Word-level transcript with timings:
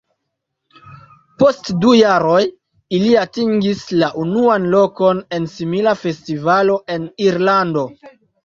Post 1.41 1.67
du 1.83 1.91
jaroj 1.97 2.39
ili 2.99 3.13
atingis 3.25 3.85
la 4.05 4.11
unuan 4.25 4.67
lokon 4.77 5.23
en 5.39 5.49
simila 5.55 5.97
festivalo 6.03 6.83
en 6.97 7.11
Irlando. 7.31 7.87